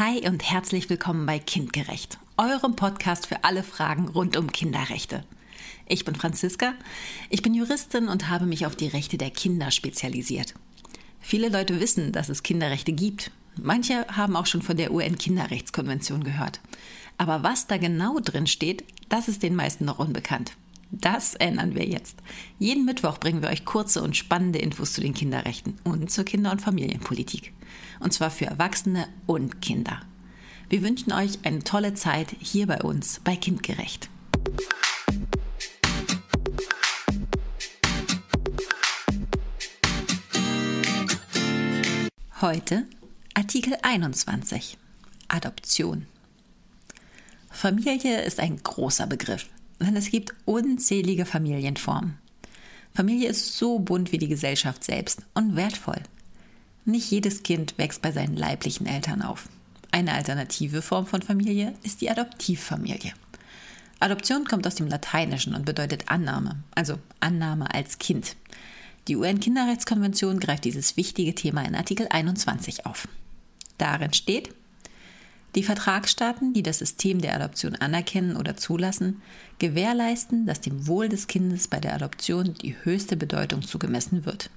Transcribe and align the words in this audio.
Hi 0.00 0.28
und 0.28 0.42
herzlich 0.42 0.90
willkommen 0.90 1.24
bei 1.24 1.38
Kindgerecht, 1.38 2.18
eurem 2.36 2.74
Podcast 2.74 3.28
für 3.28 3.44
alle 3.44 3.62
Fragen 3.62 4.08
rund 4.08 4.36
um 4.36 4.50
Kinderrechte. 4.50 5.22
Ich 5.86 6.04
bin 6.04 6.16
Franziska, 6.16 6.72
ich 7.30 7.42
bin 7.42 7.54
Juristin 7.54 8.08
und 8.08 8.28
habe 8.28 8.44
mich 8.44 8.66
auf 8.66 8.74
die 8.74 8.88
Rechte 8.88 9.18
der 9.18 9.30
Kinder 9.30 9.70
spezialisiert. 9.70 10.54
Viele 11.20 11.48
Leute 11.48 11.78
wissen, 11.78 12.10
dass 12.10 12.28
es 12.28 12.42
Kinderrechte 12.42 12.92
gibt. 12.92 13.30
Manche 13.56 14.04
haben 14.08 14.34
auch 14.34 14.46
schon 14.46 14.62
von 14.62 14.76
der 14.76 14.92
UN-Kinderrechtskonvention 14.92 16.24
gehört. 16.24 16.58
Aber 17.16 17.44
was 17.44 17.68
da 17.68 17.76
genau 17.76 18.18
drin 18.18 18.48
steht, 18.48 18.82
das 19.08 19.28
ist 19.28 19.44
den 19.44 19.54
meisten 19.54 19.84
noch 19.84 20.00
unbekannt. 20.00 20.56
Das 21.00 21.34
ändern 21.34 21.74
wir 21.74 21.84
jetzt. 21.84 22.18
Jeden 22.58 22.84
Mittwoch 22.84 23.18
bringen 23.18 23.42
wir 23.42 23.48
euch 23.48 23.64
kurze 23.64 24.00
und 24.02 24.16
spannende 24.16 24.60
Infos 24.60 24.92
zu 24.92 25.00
den 25.00 25.12
Kinderrechten 25.12 25.76
und 25.82 26.10
zur 26.10 26.24
Kinder- 26.24 26.52
und 26.52 26.62
Familienpolitik. 26.62 27.52
Und 27.98 28.12
zwar 28.12 28.30
für 28.30 28.46
Erwachsene 28.46 29.08
und 29.26 29.60
Kinder. 29.60 30.02
Wir 30.68 30.82
wünschen 30.82 31.12
euch 31.12 31.38
eine 31.42 31.64
tolle 31.64 31.94
Zeit 31.94 32.36
hier 32.38 32.66
bei 32.66 32.80
uns 32.80 33.20
bei 33.24 33.34
Kindgerecht. 33.34 34.08
Heute 42.40 42.86
Artikel 43.34 43.76
21 43.82 44.78
Adoption. 45.26 46.06
Familie 47.50 48.22
ist 48.22 48.38
ein 48.38 48.62
großer 48.62 49.06
Begriff 49.06 49.48
denn 49.84 49.96
es 49.96 50.10
gibt 50.10 50.34
unzählige 50.44 51.26
Familienformen. 51.26 52.18
Familie 52.94 53.28
ist 53.28 53.56
so 53.56 53.78
bunt 53.78 54.12
wie 54.12 54.18
die 54.18 54.28
Gesellschaft 54.28 54.84
selbst 54.84 55.22
und 55.34 55.56
wertvoll. 55.56 56.00
Nicht 56.84 57.10
jedes 57.10 57.42
Kind 57.42 57.76
wächst 57.78 58.02
bei 58.02 58.12
seinen 58.12 58.36
leiblichen 58.36 58.86
Eltern 58.86 59.22
auf. 59.22 59.48
Eine 59.90 60.12
alternative 60.12 60.82
Form 60.82 61.06
von 61.06 61.22
Familie 61.22 61.74
ist 61.82 62.00
die 62.00 62.10
Adoptivfamilie. 62.10 63.12
Adoption 64.00 64.44
kommt 64.44 64.66
aus 64.66 64.74
dem 64.74 64.88
Lateinischen 64.88 65.54
und 65.54 65.64
bedeutet 65.64 66.08
Annahme, 66.08 66.62
also 66.74 66.98
Annahme 67.20 67.72
als 67.72 67.98
Kind. 67.98 68.36
Die 69.08 69.16
UN-Kinderrechtskonvention 69.16 70.40
greift 70.40 70.64
dieses 70.64 70.96
wichtige 70.96 71.34
Thema 71.34 71.62
in 71.62 71.74
Artikel 71.74 72.08
21 72.08 72.86
auf. 72.86 73.08
Darin 73.78 74.12
steht, 74.12 74.54
die 75.54 75.62
Vertragsstaaten, 75.62 76.52
die 76.52 76.62
das 76.62 76.78
System 76.78 77.20
der 77.20 77.34
Adoption 77.34 77.76
anerkennen 77.76 78.36
oder 78.36 78.56
zulassen, 78.56 79.22
gewährleisten, 79.58 80.46
dass 80.46 80.60
dem 80.60 80.86
Wohl 80.86 81.08
des 81.08 81.26
Kindes 81.26 81.68
bei 81.68 81.78
der 81.78 81.94
Adoption 81.94 82.54
die 82.54 82.76
höchste 82.82 83.16
Bedeutung 83.16 83.62
zugemessen 83.62 84.24
wird. 84.26 84.50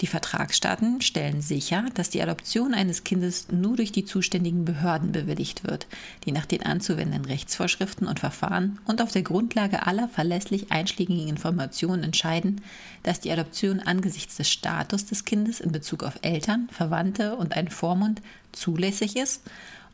Die 0.00 0.08
Vertragsstaaten 0.08 1.00
stellen 1.02 1.40
sicher, 1.40 1.86
dass 1.94 2.10
die 2.10 2.20
Adoption 2.20 2.74
eines 2.74 3.04
Kindes 3.04 3.46
nur 3.52 3.76
durch 3.76 3.92
die 3.92 4.04
zuständigen 4.04 4.64
Behörden 4.64 5.12
bewilligt 5.12 5.62
wird, 5.62 5.86
die 6.24 6.32
nach 6.32 6.46
den 6.46 6.66
anzuwendenden 6.66 7.26
Rechtsvorschriften 7.26 8.08
und 8.08 8.18
Verfahren 8.18 8.80
und 8.86 9.00
auf 9.00 9.12
der 9.12 9.22
Grundlage 9.22 9.86
aller 9.86 10.08
verlässlich 10.08 10.72
einschlägigen 10.72 11.28
Informationen 11.28 12.02
entscheiden, 12.02 12.60
dass 13.04 13.20
die 13.20 13.30
Adoption 13.30 13.78
angesichts 13.78 14.36
des 14.36 14.50
Status 14.50 15.06
des 15.06 15.24
Kindes 15.24 15.60
in 15.60 15.70
Bezug 15.70 16.02
auf 16.02 16.18
Eltern, 16.22 16.68
Verwandte 16.72 17.36
und 17.36 17.56
einen 17.56 17.70
Vormund 17.70 18.20
zulässig 18.50 19.16
ist 19.16 19.42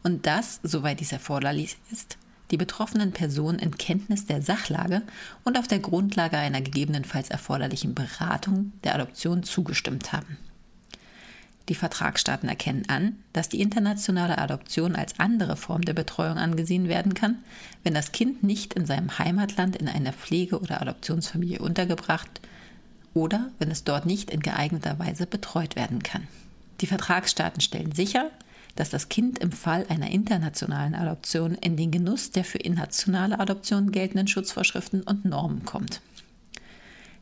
und 0.03 0.27
dass, 0.27 0.61
soweit 0.63 1.01
dies 1.01 1.13
erforderlich 1.13 1.77
ist, 1.93 2.19
die 2.51 2.57
betroffenen 2.57 3.13
Personen 3.13 3.59
in 3.59 3.77
Kenntnis 3.79 4.27
der 4.27 4.43
Sachlage 4.43 5.03
und 5.45 5.59
auf 5.59 5.69
der 5.69 5.79
Grundlage 5.79 6.37
einer 6.37 6.61
gegebenenfalls 6.61 7.31
erforderlichen 7.31 7.95
Beratung 7.95 8.73
der 8.83 8.95
Adoption 8.95 9.43
zugestimmt 9.43 10.13
haben. 10.13 10.37
Die 11.69 11.77
Vertragsstaaten 11.77 12.49
erkennen 12.49 12.89
an, 12.89 13.17
dass 13.33 13.49
die 13.49 13.61
internationale 13.61 14.39
Adoption 14.39 14.97
als 14.97 15.21
andere 15.21 15.57
Form 15.57 15.83
der 15.83 15.93
Betreuung 15.93 16.37
angesehen 16.37 16.89
werden 16.89 17.15
kann, 17.15 17.39
wenn 17.85 17.95
das 17.95 18.11
Kind 18.11 18.43
nicht 18.43 18.75
in 18.75 18.87
seinem 18.87 19.21
Heimatland 19.21 19.77
in 19.77 19.89
einer 19.89 20.13
Pflege- 20.13 20.59
oder 20.59 20.83
Adoptionsfamilie 20.83 21.61
untergebracht 21.61 22.41
oder 23.15 23.51
wenn 23.61 23.71
es 23.71 23.85
dort 23.85 24.05
nicht 24.05 24.31
in 24.31 24.41
geeigneter 24.41 24.99
Weise 24.99 25.27
betreut 25.27 25.77
werden 25.77 26.03
kann. 26.03 26.27
Die 26.81 26.89
Vertragsstaaten 26.89 27.61
stellen 27.61 27.93
sicher, 27.93 28.33
dass 28.77 28.91
das 28.91 29.09
Kind 29.09 29.39
im 29.39 29.53
Fall 29.53 29.87
einer 29.89 30.11
internationalen 30.11 30.95
Adoption 30.95 31.55
in 31.55 31.77
den 31.77 31.91
Genuss 31.91 32.31
der 32.31 32.45
für 32.45 32.59
nationale 32.69 33.39
Adoption 33.39 33.93
geltenden 33.93 34.29
Schutzvorschriften 34.29 35.03
und 35.03 35.25
Normen 35.25 35.65
kommt. 35.65 36.01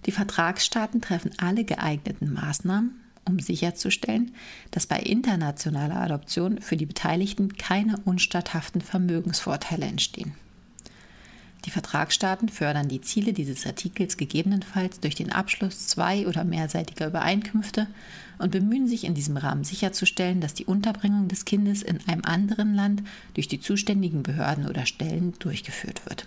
Die 0.06 0.12
Vertragsstaaten 0.12 1.00
treffen 1.00 1.32
alle 1.38 1.64
geeigneten 1.64 2.32
Maßnahmen, 2.32 3.00
um 3.24 3.38
sicherzustellen, 3.38 4.34
dass 4.70 4.86
bei 4.86 5.00
internationaler 5.00 6.00
Adoption 6.00 6.60
für 6.60 6.76
die 6.76 6.86
Beteiligten 6.86 7.56
keine 7.56 7.98
unstatthaften 8.04 8.80
Vermögensvorteile 8.80 9.86
entstehen. 9.86 10.34
Die 11.64 11.70
Vertragsstaaten 11.70 12.48
fördern 12.48 12.88
die 12.88 13.00
Ziele 13.00 13.32
dieses 13.32 13.66
Artikels 13.66 14.16
gegebenenfalls 14.16 15.00
durch 15.00 15.16
den 15.16 15.32
Abschluss 15.32 15.88
zwei- 15.88 16.26
oder 16.26 16.44
mehrseitiger 16.44 17.08
Übereinkünfte 17.08 17.88
und 18.38 18.52
bemühen 18.52 18.86
sich 18.86 19.04
in 19.04 19.14
diesem 19.14 19.36
Rahmen 19.36 19.64
sicherzustellen, 19.64 20.40
dass 20.40 20.54
die 20.54 20.66
Unterbringung 20.66 21.28
des 21.28 21.44
Kindes 21.44 21.82
in 21.82 21.98
einem 22.06 22.24
anderen 22.24 22.74
Land 22.74 23.02
durch 23.34 23.48
die 23.48 23.60
zuständigen 23.60 24.22
Behörden 24.22 24.68
oder 24.68 24.86
Stellen 24.86 25.34
durchgeführt 25.40 26.06
wird. 26.06 26.26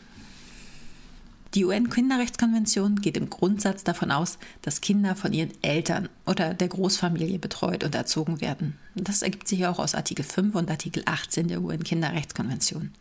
Die 1.53 1.65
UN-Kinderrechtskonvention 1.65 3.01
geht 3.01 3.17
im 3.17 3.29
Grundsatz 3.29 3.83
davon 3.83 4.09
aus, 4.09 4.37
dass 4.61 4.79
Kinder 4.79 5.17
von 5.17 5.33
ihren 5.33 5.51
Eltern 5.61 6.07
oder 6.25 6.53
der 6.53 6.69
Großfamilie 6.69 7.39
betreut 7.39 7.83
und 7.83 7.93
erzogen 7.93 8.39
werden. 8.39 8.77
Das 8.95 9.21
ergibt 9.21 9.49
sich 9.49 9.65
auch 9.65 9.77
aus 9.77 9.93
Artikel 9.93 10.23
5 10.23 10.55
und 10.55 10.71
Artikel 10.71 11.03
18 11.05 11.49
der 11.49 11.61
UN-Kinderrechtskonvention. 11.61 12.91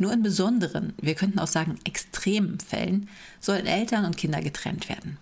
Nur 0.00 0.14
in 0.14 0.22
besonderen, 0.22 0.94
wir 0.98 1.14
könnten 1.14 1.38
auch 1.38 1.46
sagen 1.46 1.78
extremen 1.84 2.58
Fällen, 2.58 3.10
sollen 3.38 3.66
Eltern 3.66 4.06
und 4.06 4.16
Kinder 4.16 4.40
getrennt 4.40 4.88
werden. 4.88 5.18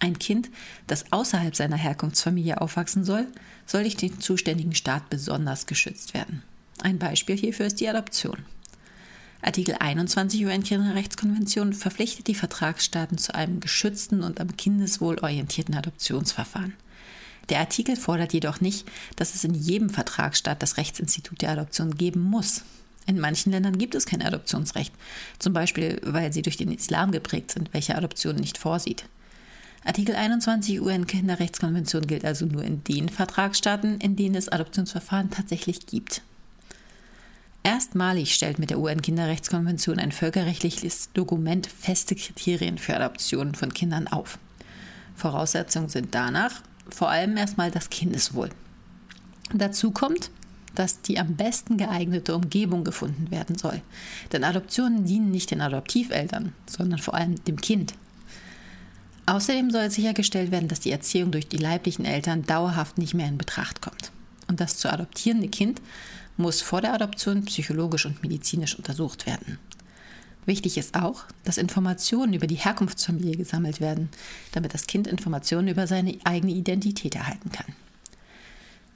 Ein 0.00 0.18
Kind, 0.18 0.50
das 0.86 1.10
außerhalb 1.12 1.56
seiner 1.56 1.78
Herkunftsfamilie 1.78 2.60
aufwachsen 2.60 3.06
soll, 3.06 3.26
soll 3.64 3.84
durch 3.84 3.96
den 3.96 4.20
zuständigen 4.20 4.74
Staat 4.74 5.08
besonders 5.08 5.64
geschützt 5.64 6.12
werden. 6.12 6.42
Ein 6.82 6.98
Beispiel 6.98 7.38
hierfür 7.38 7.64
ist 7.64 7.80
die 7.80 7.88
Adoption. 7.88 8.36
Artikel 9.40 9.76
21 9.80 10.44
UN-Kinderrechtskonvention 10.44 11.72
verpflichtet 11.72 12.26
die 12.26 12.34
Vertragsstaaten 12.34 13.16
zu 13.16 13.34
einem 13.34 13.60
geschützten 13.60 14.22
und 14.22 14.42
am 14.42 14.58
Kindeswohl 14.58 15.18
orientierten 15.20 15.74
Adoptionsverfahren. 15.74 16.74
Der 17.48 17.60
Artikel 17.60 17.96
fordert 17.96 18.34
jedoch 18.34 18.60
nicht, 18.60 18.86
dass 19.16 19.34
es 19.34 19.44
in 19.44 19.54
jedem 19.54 19.88
Vertragsstaat 19.88 20.62
das 20.62 20.76
Rechtsinstitut 20.76 21.40
der 21.40 21.52
Adoption 21.52 21.94
geben 21.94 22.20
muss. 22.20 22.62
In 23.08 23.18
manchen 23.18 23.52
Ländern 23.52 23.78
gibt 23.78 23.94
es 23.94 24.04
kein 24.04 24.20
Adoptionsrecht, 24.20 24.92
zum 25.38 25.54
Beispiel 25.54 25.98
weil 26.04 26.30
sie 26.30 26.42
durch 26.42 26.58
den 26.58 26.70
Islam 26.70 27.10
geprägt 27.10 27.50
sind, 27.50 27.72
welche 27.72 27.96
Adoption 27.96 28.36
nicht 28.36 28.58
vorsieht. 28.58 29.06
Artikel 29.82 30.14
21 30.14 30.82
UN-Kinderrechtskonvention 30.82 32.06
gilt 32.06 32.26
also 32.26 32.44
nur 32.44 32.62
in 32.62 32.84
den 32.84 33.08
Vertragsstaaten, 33.08 33.98
in 34.00 34.14
denen 34.14 34.34
es 34.34 34.50
Adoptionsverfahren 34.50 35.30
tatsächlich 35.30 35.86
gibt. 35.86 36.20
Erstmalig 37.62 38.34
stellt 38.34 38.58
mit 38.58 38.68
der 38.68 38.78
UN-Kinderrechtskonvention 38.78 39.98
ein 39.98 40.12
völkerrechtliches 40.12 41.08
Dokument 41.14 41.66
feste 41.66 42.14
Kriterien 42.14 42.76
für 42.76 42.94
Adoptionen 42.94 43.54
von 43.54 43.72
Kindern 43.72 44.06
auf. 44.06 44.38
Voraussetzungen 45.16 45.88
sind 45.88 46.14
danach 46.14 46.60
vor 46.90 47.08
allem 47.08 47.38
erstmal 47.38 47.70
das 47.70 47.88
Kindeswohl. 47.88 48.50
Dazu 49.54 49.92
kommt, 49.92 50.30
dass 50.74 51.00
die 51.00 51.18
am 51.18 51.36
besten 51.36 51.76
geeignete 51.76 52.34
Umgebung 52.34 52.84
gefunden 52.84 53.30
werden 53.30 53.56
soll. 53.56 53.80
Denn 54.32 54.44
Adoptionen 54.44 55.04
dienen 55.04 55.30
nicht 55.30 55.50
den 55.50 55.60
Adoptiveltern, 55.60 56.52
sondern 56.66 56.98
vor 56.98 57.14
allem 57.14 57.42
dem 57.44 57.60
Kind. 57.60 57.94
Außerdem 59.26 59.70
soll 59.70 59.90
sichergestellt 59.90 60.50
werden, 60.50 60.68
dass 60.68 60.80
die 60.80 60.92
Erziehung 60.92 61.30
durch 61.30 61.48
die 61.48 61.58
leiblichen 61.58 62.04
Eltern 62.04 62.44
dauerhaft 62.44 62.96
nicht 62.96 63.14
mehr 63.14 63.28
in 63.28 63.36
Betracht 63.36 63.82
kommt. 63.82 64.10
Und 64.46 64.60
das 64.60 64.78
zu 64.78 64.90
adoptierende 64.90 65.48
Kind 65.48 65.82
muss 66.38 66.62
vor 66.62 66.80
der 66.80 66.94
Adoption 66.94 67.44
psychologisch 67.44 68.06
und 68.06 68.22
medizinisch 68.22 68.76
untersucht 68.76 69.26
werden. 69.26 69.58
Wichtig 70.46 70.78
ist 70.78 70.94
auch, 70.94 71.24
dass 71.44 71.58
Informationen 71.58 72.32
über 72.32 72.46
die 72.46 72.54
Herkunftsfamilie 72.54 73.36
gesammelt 73.36 73.82
werden, 73.82 74.08
damit 74.52 74.72
das 74.72 74.86
Kind 74.86 75.06
Informationen 75.06 75.68
über 75.68 75.86
seine 75.86 76.16
eigene 76.24 76.52
Identität 76.52 77.14
erhalten 77.14 77.52
kann. 77.52 77.66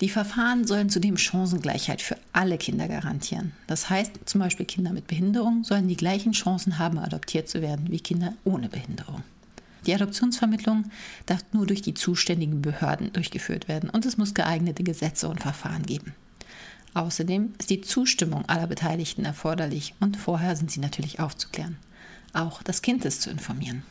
Die 0.03 0.09
Verfahren 0.09 0.67
sollen 0.67 0.91
zudem 0.91 1.17
Chancengleichheit 1.17 2.03
für 2.03 2.17
alle 2.33 2.59
Kinder 2.59 2.89
garantieren. 2.89 3.53
Das 3.69 3.89
heißt, 3.89 4.11
zum 4.25 4.41
Beispiel 4.41 4.67
Kinder 4.67 4.93
mit 4.93 5.07
Behinderung 5.07 5.63
sollen 5.63 5.87
die 5.87 5.97
gleichen 5.97 6.33
Chancen 6.33 6.81
haben, 6.81 6.99
adoptiert 6.99 7.49
zu 7.49 7.63
werden 7.63 7.87
wie 7.89 8.01
Kinder 8.01 8.35
ohne 8.43 8.69
Behinderung. 8.69 9.23
Die 9.87 9.95
Adoptionsvermittlung 9.95 10.91
darf 11.27 11.45
nur 11.53 11.69
durch 11.69 11.83
die 11.83 11.95
zuständigen 11.95 12.63
Behörden 12.63 13.13
durchgeführt 13.13 13.69
werden 13.69 13.91
und 13.91 14.05
es 14.05 14.19
muss 14.19 14.35
geeignete 14.35 14.83
Gesetze 14.83 15.29
und 15.29 15.41
Verfahren 15.41 15.87
geben. 15.87 16.17
Außerdem 16.95 17.55
ist 17.61 17.71
die 17.71 17.81
Zustimmung 17.81 18.45
aller 18.49 18.67
Beteiligten 18.67 19.25
erforderlich 19.25 19.95
und 20.01 20.17
vorher 20.17 20.57
sind 20.57 20.73
sie 20.73 20.81
natürlich 20.81 21.21
aufzuklären. 21.21 21.77
Auch 22.33 22.65
das 22.65 22.83
Kind 22.83 23.05
ist 23.05 23.23
zu 23.23 23.31
informieren. 23.31 23.85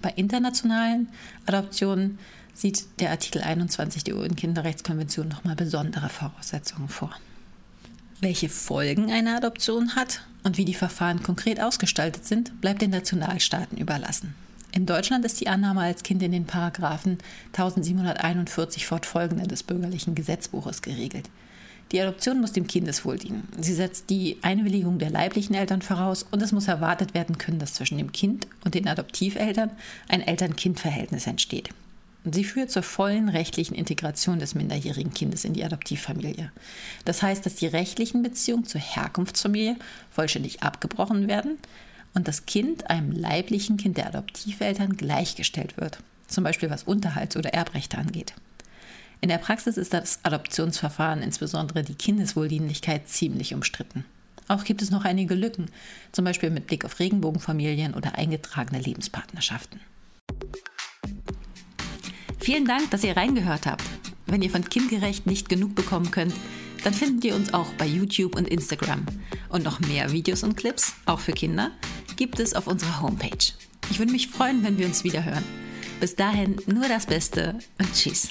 Bei 0.00 0.12
internationalen 0.16 1.08
Adoptionen 1.44 2.18
sieht 2.54 2.86
der 3.00 3.10
Artikel 3.10 3.42
21 3.42 4.04
der 4.04 4.16
UN-Kinderrechtskonvention 4.16 5.28
nochmal 5.28 5.56
besondere 5.56 6.08
Voraussetzungen 6.08 6.88
vor. 6.88 7.10
Welche 8.20 8.48
Folgen 8.48 9.10
eine 9.10 9.36
Adoption 9.36 9.96
hat 9.96 10.22
und 10.44 10.56
wie 10.56 10.64
die 10.64 10.74
Verfahren 10.74 11.22
konkret 11.22 11.60
ausgestaltet 11.60 12.24
sind, 12.24 12.60
bleibt 12.60 12.80
den 12.80 12.90
Nationalstaaten 12.90 13.76
überlassen. 13.76 14.34
In 14.72 14.86
Deutschland 14.86 15.24
ist 15.24 15.40
die 15.40 15.48
Annahme 15.48 15.82
als 15.82 16.02
Kind 16.02 16.22
in 16.22 16.32
den 16.32 16.46
Paragraphen 16.46 17.18
1741 17.52 18.86
fortfolgende 18.86 19.46
des 19.46 19.62
bürgerlichen 19.62 20.14
Gesetzbuches 20.14 20.82
geregelt. 20.82 21.28
Die 21.92 22.00
Adoption 22.00 22.40
muss 22.40 22.52
dem 22.52 22.66
Kindeswohl 22.66 23.18
dienen. 23.18 23.46
Sie 23.60 23.74
setzt 23.74 24.10
die 24.10 24.38
Einwilligung 24.42 24.98
der 24.98 25.10
leiblichen 25.10 25.54
Eltern 25.54 25.82
voraus 25.82 26.26
und 26.30 26.42
es 26.42 26.50
muss 26.50 26.66
erwartet 26.66 27.14
werden 27.14 27.38
können, 27.38 27.58
dass 27.58 27.74
zwischen 27.74 27.98
dem 27.98 28.10
Kind 28.10 28.48
und 28.64 28.74
den 28.74 28.88
Adoptiveltern 28.88 29.70
ein 30.08 30.22
Eltern-Kind-Verhältnis 30.22 31.26
entsteht. 31.26 31.70
Sie 32.30 32.44
führt 32.44 32.70
zur 32.70 32.82
vollen 32.82 33.28
rechtlichen 33.28 33.74
Integration 33.74 34.38
des 34.38 34.54
minderjährigen 34.54 35.12
Kindes 35.12 35.44
in 35.44 35.52
die 35.52 35.64
Adoptivfamilie. 35.64 36.50
Das 37.04 37.22
heißt, 37.22 37.44
dass 37.44 37.56
die 37.56 37.66
rechtlichen 37.66 38.22
Beziehungen 38.22 38.64
zur 38.64 38.80
Herkunftsfamilie 38.80 39.76
vollständig 40.10 40.62
abgebrochen 40.62 41.28
werden 41.28 41.58
und 42.14 42.26
das 42.26 42.46
Kind 42.46 42.88
einem 42.88 43.12
leiblichen 43.12 43.76
Kind 43.76 43.98
der 43.98 44.06
Adoptiveltern 44.06 44.96
gleichgestellt 44.96 45.76
wird, 45.76 45.98
zum 46.26 46.44
Beispiel 46.44 46.70
was 46.70 46.84
Unterhalts- 46.84 47.36
oder 47.36 47.52
Erbrechte 47.52 47.98
angeht. 47.98 48.32
In 49.20 49.28
der 49.28 49.38
Praxis 49.38 49.76
ist 49.76 49.92
das 49.92 50.20
Adoptionsverfahren, 50.22 51.22
insbesondere 51.22 51.82
die 51.82 51.94
Kindeswohldienlichkeit, 51.94 53.08
ziemlich 53.08 53.54
umstritten. 53.54 54.04
Auch 54.48 54.64
gibt 54.64 54.82
es 54.82 54.90
noch 54.90 55.04
einige 55.04 55.34
Lücken, 55.34 55.66
zum 56.12 56.24
Beispiel 56.24 56.50
mit 56.50 56.66
Blick 56.66 56.84
auf 56.84 56.98
Regenbogenfamilien 57.00 57.94
oder 57.94 58.16
eingetragene 58.16 58.80
Lebenspartnerschaften. 58.80 59.80
Vielen 62.44 62.66
Dank, 62.66 62.90
dass 62.90 63.02
ihr 63.04 63.16
reingehört 63.16 63.64
habt. 63.64 63.84
Wenn 64.26 64.42
ihr 64.42 64.50
von 64.50 64.68
Kindgerecht 64.68 65.24
nicht 65.24 65.48
genug 65.48 65.74
bekommen 65.74 66.10
könnt, 66.10 66.34
dann 66.84 66.92
findet 66.92 67.24
ihr 67.24 67.34
uns 67.34 67.54
auch 67.54 67.72
bei 67.78 67.86
YouTube 67.86 68.36
und 68.36 68.46
Instagram. 68.46 69.06
Und 69.48 69.64
noch 69.64 69.80
mehr 69.80 70.12
Videos 70.12 70.42
und 70.42 70.54
Clips, 70.54 70.92
auch 71.06 71.20
für 71.20 71.32
Kinder, 71.32 71.70
gibt 72.16 72.38
es 72.40 72.52
auf 72.52 72.66
unserer 72.66 73.00
Homepage. 73.00 73.54
Ich 73.90 73.98
würde 73.98 74.12
mich 74.12 74.28
freuen, 74.28 74.62
wenn 74.62 74.76
wir 74.76 74.84
uns 74.84 75.04
wieder 75.04 75.24
hören. 75.24 75.42
Bis 76.00 76.16
dahin 76.16 76.56
nur 76.66 76.86
das 76.86 77.06
Beste 77.06 77.58
und 77.78 77.90
tschüss. 77.94 78.28